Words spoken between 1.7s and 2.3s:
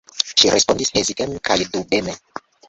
dubeme: